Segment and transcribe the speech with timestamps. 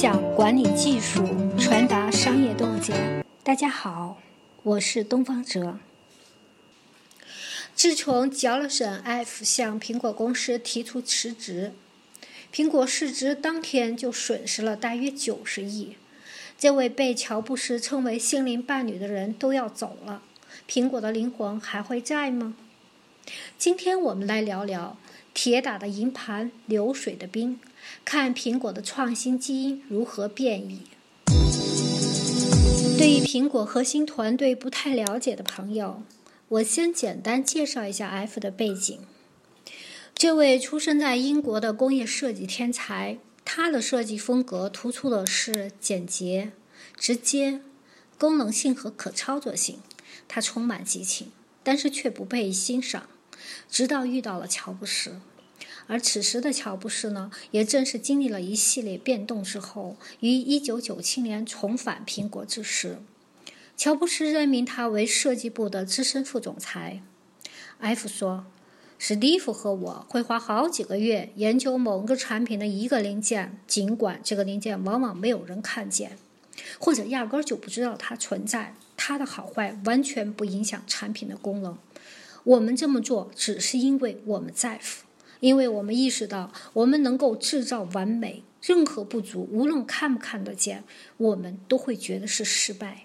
[0.00, 1.26] 享管理技术，
[1.58, 3.24] 传达商业洞见。
[3.42, 4.16] 大家好，
[4.62, 5.80] 我是东方哲。
[7.74, 11.72] 自从 Jolson F 向苹果公司提出辞职，
[12.54, 15.96] 苹果市值当天就损失了大约九十亿。
[16.56, 20.22] 这位被乔布斯称为心灵伴侣的人都要走了，
[20.70, 22.54] 苹果的灵魂还会在吗？
[23.58, 24.96] 今天我们来聊聊
[25.34, 27.58] 铁打的营盘，流水的兵，
[28.04, 30.82] 看苹果的创新基因如何变异。
[32.98, 36.02] 对于苹果核心团队不太了解的朋友，
[36.48, 38.98] 我先简单介绍一下 F 的背景。
[40.14, 46.50] 这位出生在英国的工业设计天才，他的设计风格突出的是简洁、
[46.96, 47.60] 直接、
[48.18, 49.78] 功能性和可操作性。
[50.26, 51.30] 他充满激情，
[51.62, 53.08] 但是却不被欣赏。
[53.70, 55.20] 直到遇到了乔布斯，
[55.88, 62.98] 而此时的乔布斯呢，也正是经历了一系列变动之后，于1997年重返苹果之时，
[63.76, 67.02] 乔布斯任命他为设计部的资深副总裁。
[67.78, 68.44] F 说
[68.98, 76.18] ：“史蒂夫和我会花好几个月研究某个产品的一个零件，尽管这个零件往往没有人看见，
[76.78, 78.74] 或者压根儿就不知道它存在。
[78.96, 81.78] 它的好坏完全不影响产品的功能。”
[82.44, 85.07] 我们这么做只是因为我们在乎，
[85.40, 90.84] 因为我们意识到我们能够制造完美，任何不足，无论看不看得见，
[91.16, 93.04] 我们都会觉得是失败。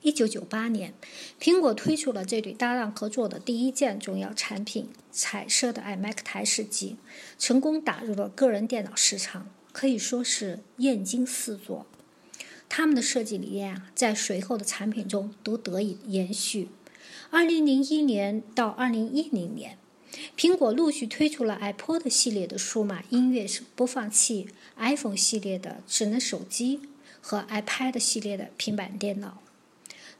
[0.00, 0.94] 一九九八年，
[1.40, 6.96] 苹果推出了这对搭档合作的第一件重要产品——彩色的 iMac 台式机，
[7.38, 11.86] 成功打入了个人电脑市场，可以说是艳惊四座。
[12.68, 16.68] 他们的设计理念啊，在随后的产品中都得以延续。
[17.30, 19.78] 二零零一年到二零一零年，
[20.36, 26.80] 苹果陆续推出了 iPod 系列的数码音乐播放器、iPhone 系列的智能手机
[27.20, 29.42] 和 iPad 系列的平板电脑。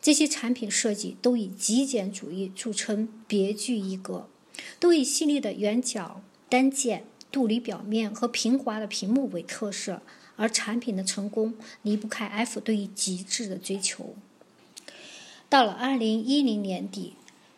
[0.01, 4.29] 这些产品设计都以极简主义著称，别具一格，
[4.81, 10.03] 都以细腻的圆角、单键、镀锂表面和平滑的屏幕为特色。
[10.37, 14.17] 而产品的成功离不开 F 对于极致的追求。
[15.49, 17.13] 到了二零一零年底，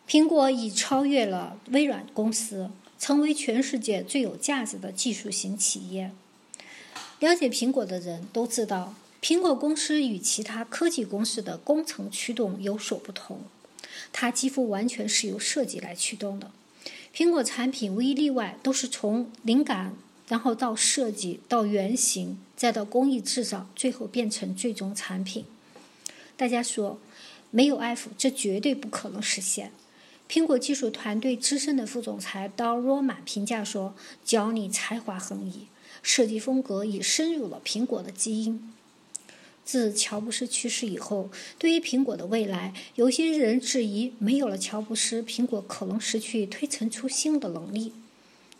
[0.07, 6.11] 苹果已超越了微软公司，成为全世界最有价值的技术型企业。
[7.19, 13.41] 了解苹果的人都知道，苹果公司与其他科技公司的工程驱动有所不同，
[14.13, 16.51] 它几乎完全是由设计来驱动的。
[17.15, 19.95] 苹果产品无一例外都是从灵感，
[20.27, 25.45] 然后到设计，到原型，再到工艺制造，最后变成最终产品。
[26.37, 26.99] 大家说？
[27.51, 29.71] 没有 F，这绝对不可能实现。
[30.29, 35.67] 苹果技术团队资深的副总裁 Don Roman 评价说：“教你才华横溢，
[36.01, 38.73] 设计风格已深入了苹果的基因。”
[39.63, 47.93] 自乔布斯去世以后，对于苹果的未来，有些人质疑：没有了乔布斯，苹果可能失去推陈出新的能力。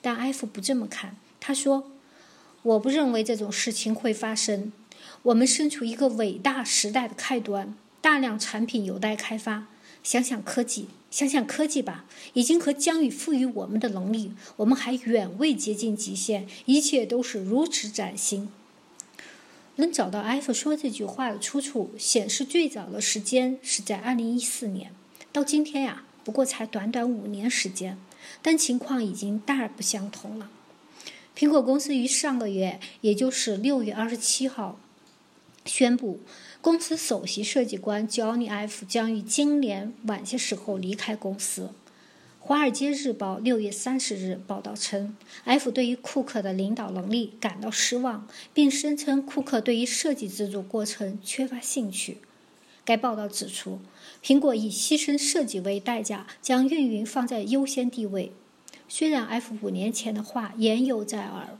[0.01, 1.91] 但 F 不这么看，他说
[2.61, 4.71] ：“我不认为这种事情会发生。
[5.23, 9.65] 我们身处一个伟大时代的开端。”大量产品有待开发，
[10.03, 12.03] 想想科技，想想科技吧，
[12.33, 18.49] 已经和疆域赋予我们的能力，我们还远未接近极限，一切都是如此崭新。
[19.77, 24.91] 能找到 F 说这句话的出处，显示最早的时间是在2014年，
[25.31, 27.97] 到今天呀，不过才短短五年时间，
[28.41, 30.51] 但情况已经大不相同了。
[31.33, 34.77] 苹果公司于上个月，也就是6月27号，
[35.63, 36.19] 宣布。
[36.65, 41.65] 公司首席设计官 Johnny F 将于今年晚些时候离开公司。
[42.39, 52.17] 《华尔街日报》六月三十日报道称，F 对于库克的领导能力感到失望，并声称库克对于设计制作过程缺乏兴趣。
[52.83, 53.79] 该报道指出，
[54.23, 58.31] 苹果以牺牲设计为代价，将运营放在优先地位。
[58.89, 61.59] 虽然 F 五年前的话言犹在耳，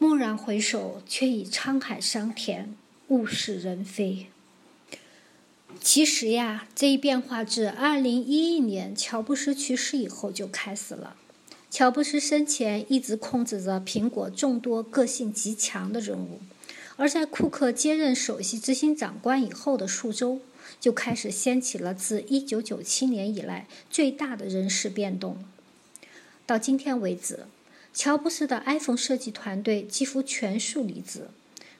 [0.00, 2.74] 蓦然回首，却已沧海桑田。
[3.08, 4.26] 物是人非。
[5.80, 11.16] 其实呀，这一变化自二零一一年乔布斯去世以后就开始了。
[11.70, 16.40] 乔布斯生前一直控制着苹果众多个性极强的人物，
[16.96, 20.40] 而在库克接任首席执行长官以后的数周，
[20.80, 25.44] 就开始掀起了自一九九七年以来最大的人事变动。
[26.46, 27.46] 到今天为止，
[27.92, 31.28] 乔布斯的 iPhone 设计团队几乎全数离职。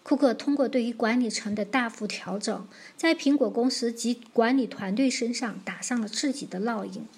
[0.04, 7.08] 库克通过对于管理层的大幅调整，在苹果公司及管理团队身上打上了自己的烙印。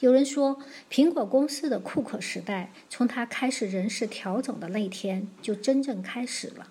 [0.00, 0.58] 有人说，
[0.90, 6.66] 苹果公司的库克时代从他开始人事调整的那天就真正开始了。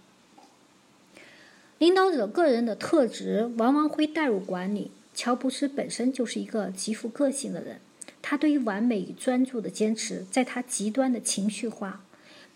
[1.78, 4.92] 领导者个人的特质往往会带入管理。
[5.14, 7.80] 乔布斯本身就是一个极富个性的人，
[8.22, 12.04] 他对于完美与专注的坚持，在他极端的情绪化、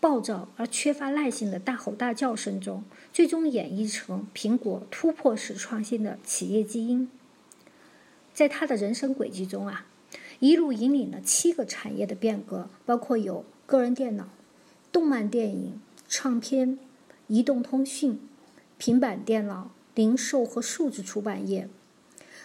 [0.00, 7.10] 暴躁而缺乏耐心的大吼大叫声中，最终演绎成苹果突破式创新的企业基因。
[8.34, 9.86] 在他的人生轨迹中啊，
[10.40, 14.28] 一路引领了七个产业的变革，包括有个人电脑、
[14.92, 16.78] 动漫电影、唱片、
[17.28, 18.20] 移动通讯、
[18.76, 21.68] 平板电脑、零售和数字出版业。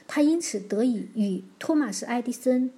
[0.07, 2.71] 他因此得以与托马斯·爱迪生、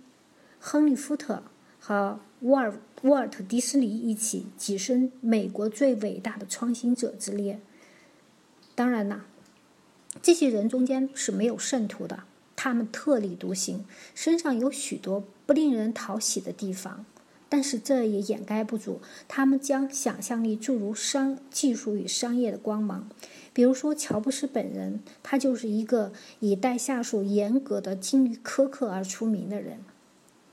[0.59, 1.43] 亨利·福特
[1.85, 7.59] 和沃尔沃尔特·迪士尼一起跻身美国最伟大的创新者之列。
[8.73, 9.25] 当然啦，
[10.21, 12.23] 这些人中间是没有圣徒的，
[12.55, 13.83] 他们特立独行，
[14.15, 17.05] 身上有许多不令人讨喜的地方。
[17.49, 23.09] 但是这也掩盖不住他们将想象力注入商技术与商业的光芒。
[23.51, 29.79] 比如说，乔布斯本人，他就是一个以待下属严格的、纪律苛刻而出名的人。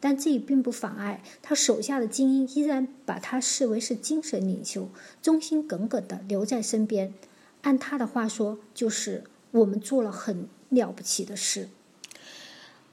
[0.00, 4.88] 但这也并不妨碍他手下的精英依然把他视为是精神领袖，
[5.22, 7.14] 忠心耿耿地留在身边。
[7.62, 11.68] 按他的话说，就是我们做了很了不起的事。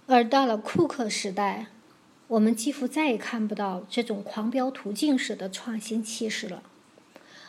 [0.06, 1.68] 而到了库克时代。
[2.30, 6.62] 我们几乎再也看不到这种狂飙途径式的创新气势了，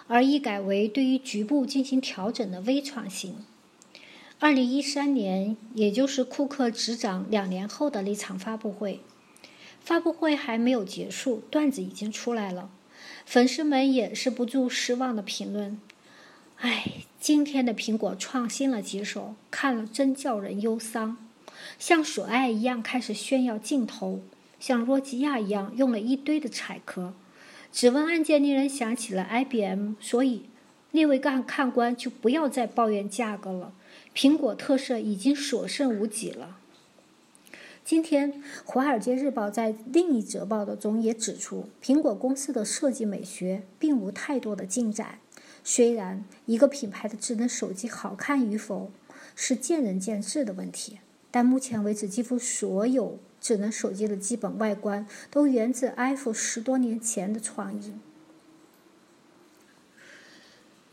[0.06, 3.38] 而一改为对于局部进行调整的微创新。
[4.38, 9.00] 二零一三年，也就是库克执掌两年后的那场发布会，
[9.88, 12.69] 发布会还没有结束，段子已经出来了，
[13.25, 15.81] 粉丝们掩饰不住失望的评论
[16.61, 21.17] ：“哎，今天的苹果创新了几手，看了真叫人忧伤，
[21.79, 24.20] 像索爱一样开始炫耀镜头。”
[24.61, 27.14] 像诺基亚一样用了一堆的彩壳，
[27.73, 30.50] 指纹按键令人想起了 IBM，所以
[30.91, 33.73] 那位干看官就不要再抱怨价格了。
[34.14, 36.58] 苹果特色已经所剩无几了。
[37.88, 38.31] 今天，
[38.67, 45.20] 《华尔街日报》在另一则报道中也指出，苹果公司的设计美学并无太多的进展。
[45.64, 48.90] 虽然一个品牌的智能手机好看与否
[49.35, 50.99] 是见仁见智的问题，
[51.31, 53.19] 但目前为止，几乎所有。
[53.40, 57.94] 智能手机的基本外观都源自 iPhone 十多年前的创意。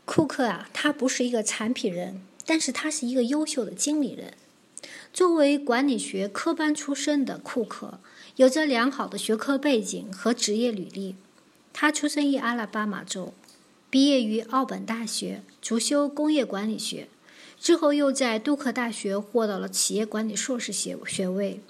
[0.06, 4.32] 库克啊，他不是一个产品人，但是他是一个优秀的经理人。
[5.12, 8.00] 作为管理学科班出身的库克，
[8.36, 11.16] 有着良好的学科背景和职业履历。
[11.72, 13.34] 他出生于阿拉巴马州，
[13.90, 17.08] 毕业于奥本大学，主修工业管理学，
[17.60, 21.60] 之后又在杜克大学获得了企业管理硕士学学位。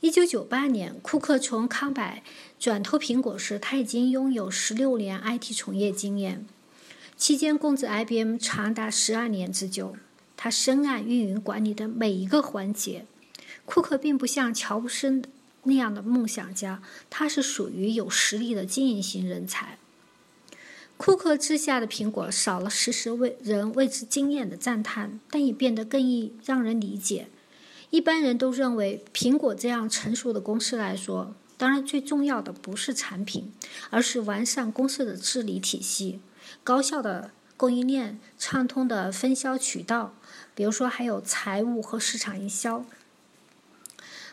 [0.00, 2.22] 一九九八年，库克从康柏
[2.58, 6.46] 转投苹果时，他已经拥有十六年 IT 从业经验，
[7.16, 9.96] 期间供职 IBM 长达十二年之久。
[10.36, 13.06] 他深谙运营管理的每一个环节。
[13.64, 15.22] 库克并不像乔布斯
[15.62, 19.78] 那样的梦想家，他是属于有实力的经营型人才。
[20.96, 27.28] 库克之下的苹果少了时时为人为之惊艳的赞叹，但也变得更易让人理解。
[27.90, 33.52] 一般人都认为，苹果这样成熟的公司来说，当然最重要的不是产品，
[33.90, 36.20] 而是完善公司的治理体系、
[36.62, 40.14] 高效的供应链、畅通的分销渠道，
[40.54, 42.84] 比如说还有财务和市场营销。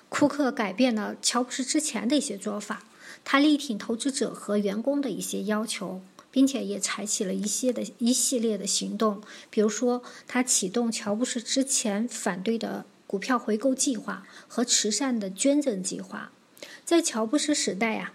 [0.10, 2.84] 库克改变了乔布斯之前的一些做法，
[3.24, 12.86] 他力挺投资者和员工的一些要求，并且也采取了一些的一系列的行动，比如说他启动乔布斯之前反对的。
[13.12, 16.32] 股票回购计划和慈善的捐赠计划，
[16.86, 18.14] 在乔布斯时代呀，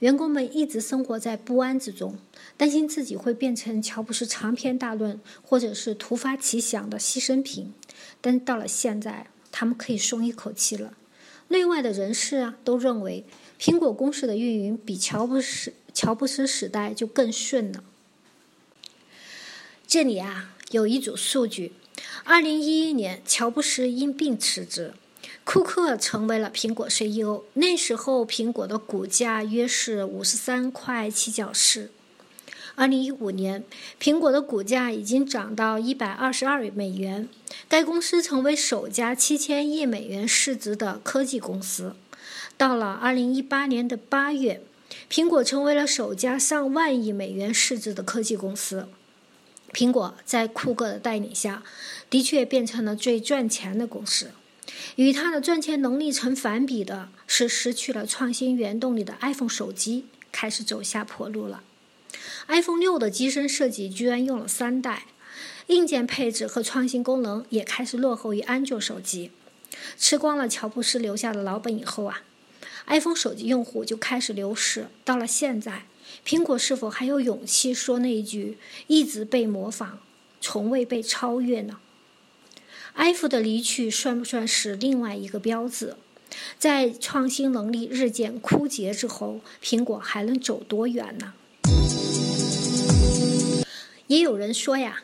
[0.00, 2.18] 员工们一直生活在不安之中，
[2.56, 7.72] 担心自己会变成乔布斯长篇大论或者是突发奇想的牺牲品。
[8.20, 10.94] 但到了现在，他们可以松一口气了。
[11.48, 13.24] 内外的人士啊，都认为
[13.58, 17.84] 苹果公司的运营比乔布斯乔布斯时代就更顺了。
[19.86, 21.72] 这里啊，有一组数据。
[22.24, 24.94] 二零一一年，乔布斯因病辞职，
[25.44, 27.42] 库克成为了苹果 CEO。
[27.54, 31.90] 那时候，苹果的股价约是五十三块七角四。
[32.76, 33.64] 二零一五年，
[34.00, 37.28] 苹果的股价已经涨到一百二十二美元，
[37.68, 41.94] 该公司成为首家七千亿美元市值的科技公司。
[42.56, 44.62] 到了二零一八年的八月，
[45.10, 48.86] 苹果成为了首家上万亿美元市值的科技公司。
[49.72, 51.62] 苹果在库克的带领下，
[52.08, 54.30] 的确变成了最赚钱的公司。
[54.96, 61.62] 与它的赚钱能力成反比的是，失去了创新原动力的 iPhone 手机开始走下坡路了。
[62.48, 65.04] iPhone 六的机身设计居然用了三代，
[65.68, 69.30] 硬件配置和创新功能也开始落后于安卓手机。
[69.96, 72.22] 吃光了乔布斯留下的老本以后啊
[72.86, 74.88] ，iPhone 手机用户就开始流失。
[75.04, 75.84] 到了现在，
[76.26, 78.58] 苹果是否还有勇气说那一句
[78.88, 80.00] “一直被模仿，
[80.40, 81.78] 从未被超越”呢
[82.96, 85.96] ？iPhone 的离去算不算是另外一个标志？
[86.58, 91.34] 在创新能力日渐枯竭之后，苹果还能走多远呢？
[94.06, 95.02] 也有人说呀，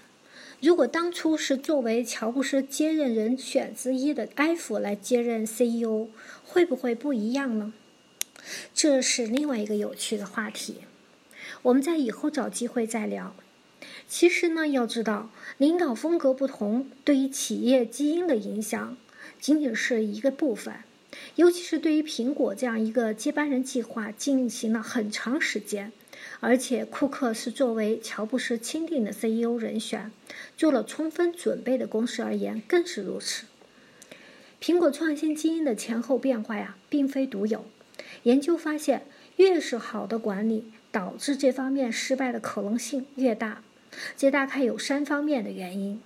[0.61, 6.09] 如果当初是作为乔布斯接任人选之一的 iPhone 来接任 CEO，
[6.45, 7.73] 会不会不一样呢？
[8.73, 10.77] 这是另外一个有趣的话题，
[11.63, 13.35] 我们在以后找机会再聊。
[14.09, 18.97] 其实呢，要知道，领导风格不同，对于企业基因的影响
[19.41, 20.75] 仅仅是一个部分。
[21.37, 25.93] 尤其是对于苹果这样一个接班人计划进行了很长时间，
[26.41, 30.11] 而且库克是作为乔布斯钦定的 CEO 人选，
[30.57, 33.47] 做了充分准备的公司而言，更是如此。
[34.61, 37.65] 苹果创新基因的前后变化呀，并非独有。
[38.25, 39.07] 研究发现，
[39.37, 40.65] 越是好的管理，
[40.97, 43.63] 导致这方面失败的可能性越大。
[44.17, 46.01] 这大概有三方面的原因。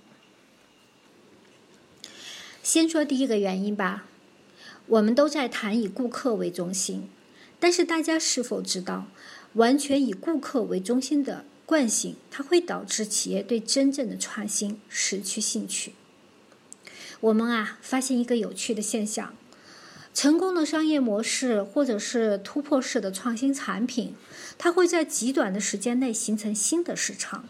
[2.61, 4.03] 先说第一个原因吧，
[4.87, 7.07] 我们都在谈以顾客为中心，
[7.57, 9.07] 但是大家是否知道，
[9.53, 15.93] 完全以顾客为中心的惯性，它会导致企业对真正的创新失去兴趣。
[17.21, 19.33] 我们啊，发现一个有趣的现象。
[20.13, 24.13] 成功的商业模式，或者是突破式的创新产品，
[24.57, 27.45] 它会在极短的时间内形成新的市场，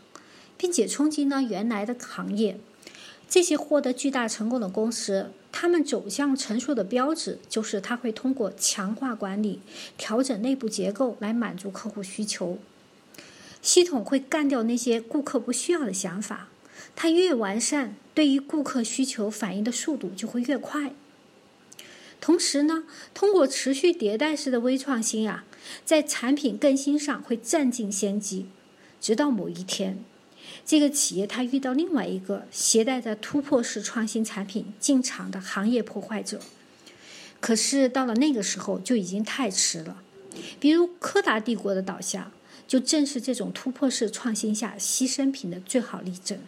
[0.57, 2.59] 并且冲击呢原来的行业。
[3.27, 9.61] 这些获得巨大成功的公司，他们走向成熟的标志，就是它会通过强化管理、
[9.97, 12.59] 调整内部结构来满足客户需求。
[13.61, 16.49] 系统会干掉那些顾客不需要的想法，
[16.95, 20.93] 它越完善，对于顾客需求反应的速度就会越快。
[22.21, 22.83] 同时呢，
[23.15, 25.43] 通过持续迭代式的微创新啊，
[25.83, 28.45] 在产品更新上会占尽先机，
[29.01, 30.03] 直到某一天，
[30.63, 36.39] 这个企业它遇到另外一个携带着突破式创新产品进场的行业破坏者，
[37.39, 40.03] 可是到了那个时候就已经太迟了。
[40.59, 42.31] 比如柯达帝国的倒下，
[42.67, 46.39] 就正是这种突破式创新下牺牲品的最好例证。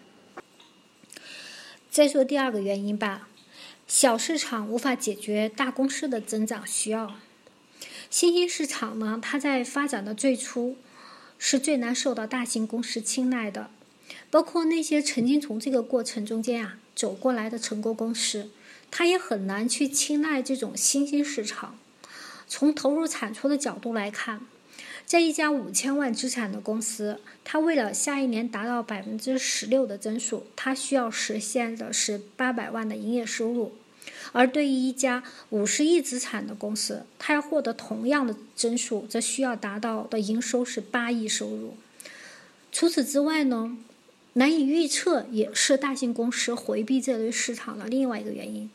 [1.89, 3.27] 再说第二个原因吧。
[3.87, 7.15] 小市场无法解决大公司的增长需要，
[8.09, 10.77] 新兴市场呢，它在发展的最初
[11.37, 13.69] 是最难受到大型公司青睐的，
[14.31, 18.49] 包括那些曾经从这个过程中间啊走过来的成功公司，
[18.89, 21.77] 它也很难去青睐这种新兴市场。
[22.47, 24.41] 从投入产出的角度来看，
[25.05, 33.71] 在一家五千万资产的公司，它为了下一年达到百分之十六的增速，它需要实现的是八百万的营业收入；
[34.31, 41.75] 而对于一家五十亿资产的公司，它要获得同样的增速，则需要达到的营收是八亿收入。
[42.71, 43.77] 除此之外呢，
[44.33, 48.67] 难以预测也是大型公司回避这类市场的另外一个原因。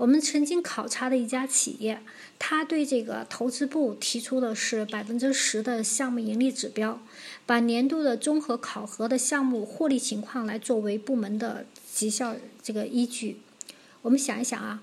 [0.00, 2.00] 我们曾经考察的一家企业，
[2.38, 7.02] 他对这个投资部提出的是百分之十的项目盈利指标，
[7.44, 13.42] 把年度的综合考核的项目获利情况来作为部门的绩效这个依据。
[14.00, 14.82] 我们想一想啊，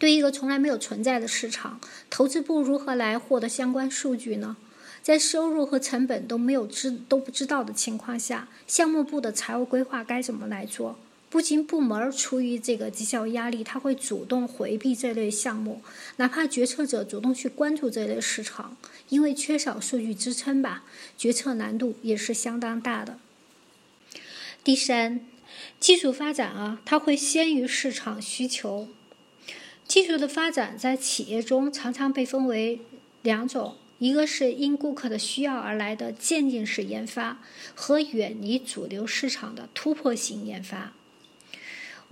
[0.00, 1.80] 对一个从来没有存在的市场，
[2.10, 4.56] 投资部如何来获得相关数据呢？
[5.00, 10.98] 在收入和成本都没有知都不知道的情况下，项目部的财务规划该怎么来做？
[11.32, 15.80] 不仅部门出于这个绩效压力，他会主动回避这类项目，
[16.16, 18.76] 哪怕决策者主动去关注这类市场，
[19.08, 20.84] 因为缺少数据支撑吧，
[21.16, 23.18] 决策难度也是相当大的。
[24.62, 25.24] 第三，
[25.80, 28.88] 技术发展啊，它会先于市场需求。
[29.88, 32.82] 技术的发展在企业中常常被分为
[33.22, 37.40] 两种，一个是因顾客的需要而来的渐进式研发，
[37.74, 40.92] 和远离主流市场的突破性研发。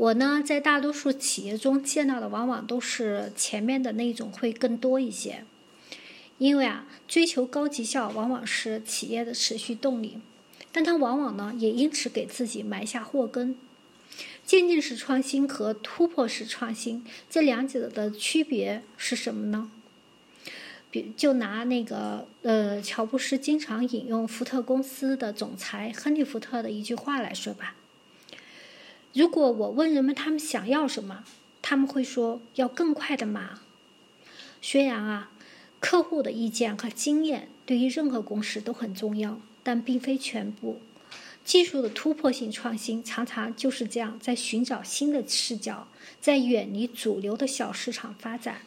[0.00, 5.45] 我呢，在大多数企业中见到的，往往都是前面的那种会更多一些，
[6.38, 10.16] 因为啊，追求高绩效往往是企业的持续动力，
[10.73, 13.54] 但它往往呢，也因此给自己埋下祸根。
[14.42, 19.71] 渐进式创新和突破式创新这两者的区别是什么呢？
[20.90, 27.76] 比就拿那个呃，乔布斯经常引用福特公司的总裁亨利·福特的一句话来说吧。
[29.12, 31.25] 如果我问人们他们想要什么，
[31.61, 33.59] 他们会说要更快的马。
[34.62, 35.33] 虽然啊，
[35.81, 40.81] 客户的意见和经验对于任何公司都很重要，但并非全部。
[41.45, 45.88] 技术的突破性创新常常就是这样，在寻找新的视角，
[46.21, 48.61] 在远离主流的小市场发展。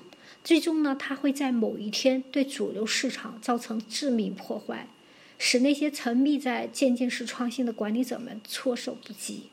[0.44, 4.90] 最终呢，它会在某一天对主流市场造成致命破坏，
[5.38, 9.44] 使那些沉迷在渐进式创新的管理者们措手不及。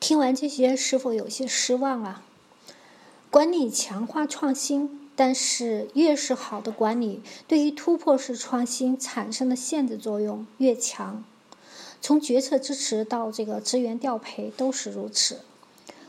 [0.00, 2.22] 听完这些，是否有些失望啊？
[3.30, 11.24] 管理强化创新，但是越是好的管理，对于突破式创新产生的限制作用越强。
[12.00, 15.40] 从决策支持到这个资源调配都是如此。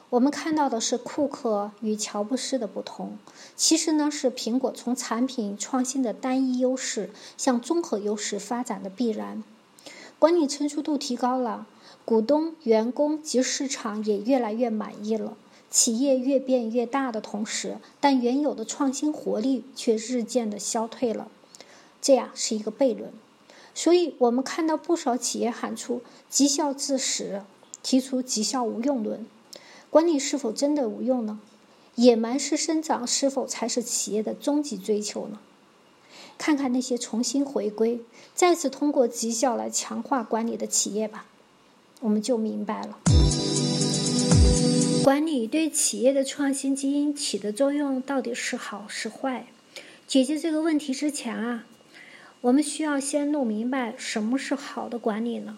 [0.10, 3.17] 我们看到的是库克与乔布斯的不同，
[3.55, 9.43] 其实呢是苹果从产品创新的单一优势向综合优势发展的必然。
[10.19, 11.65] 管理成熟度提高了，
[12.08, 15.36] 股东、员工及市场也越来越满意了。
[15.70, 21.28] 企业越变越大的同时，但原有的创新活力却日渐的消退了，
[22.02, 23.12] 这样是一个悖论。
[23.76, 27.44] 所以我们看到不少企业喊出“绩效自食”，
[27.84, 29.26] 提出“绩效无用论”。
[29.92, 31.42] 管理是否真的无用呢？
[31.96, 35.40] 野蛮式生长是否才是企业的终极追求呢？
[36.38, 38.00] 看看那些重新回归、
[38.34, 41.26] 再次通过绩效来强化管理的企业吧，
[42.01, 43.00] 我们就明白了。
[45.04, 49.48] 管理对企业的创新基因起的作用到底是好是坏？
[50.06, 51.66] 解决这个问题之前啊，
[52.42, 55.58] 我们需要先弄明白什么是好的管理呢？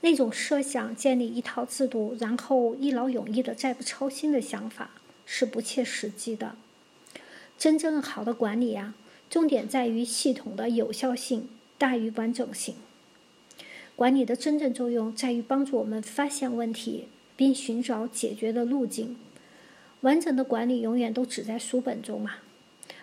[0.00, 4.90] 那种设想建立一套制度，然后一劳永逸的再不操心的想法
[5.24, 6.56] 是不切实际的。
[7.58, 8.94] 真正好的管理啊，
[9.30, 11.48] 重点在于系统的有效性
[11.78, 12.74] 大于完整性。
[13.96, 19.16] 管理的真正作用在于帮助我们发现问题，并寻找解决的路径。
[20.00, 22.32] 完整的管理永远都只在书本中嘛，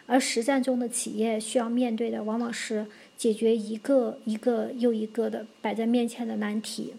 [0.05, 2.87] 而实战中的企业需要面对的往往是。
[3.21, 6.95] 解决一个一个又一个的摆在面前的难题，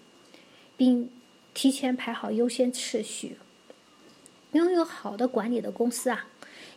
[0.77, 1.11] 并
[1.53, 3.39] 提前排好优先次序。
[4.53, 6.29] 拥有好的管理的公司啊，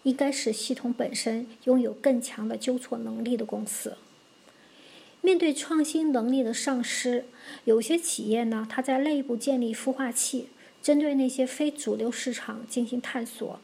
[0.02, 3.96] 应该是系统本身拥有更强的纠错能力的公司。
[5.26, 7.26] 面对创新能力的丧失，
[7.64, 10.50] 有些企业呢，它在内部建立孵化器，
[10.84, 13.60] 针对那些非主流市场进行探索。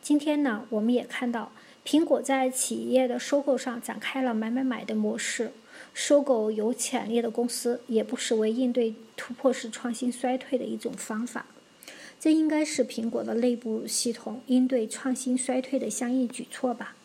[0.00, 1.52] 今天呢，我们也看到。
[1.84, 5.52] 苹果在企业的收购上展开了买买买的模式，
[5.92, 11.44] 收购有潜力的公司也不失为应对突破式创新衰退的一种方法。
[12.18, 16.96] 这应该是苹果的内部系统应对创新衰退的相应举措吧。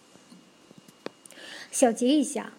[1.69, 2.53] 小结一下，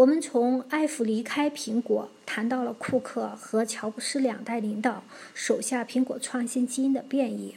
[0.00, 7.56] 我们从艾弗离开苹果谈到了库克和乔布斯两代领导手下苹果创新基因的变异。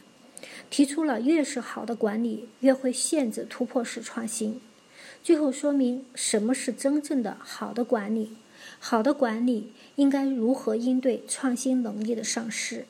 [0.68, 4.60] 提出了越是好的管理，越会限制突破式创新。
[5.22, 8.36] 最后说明什么是真正的好的管理，
[8.78, 12.84] 好的管理应该如何应对创新能力的丧失。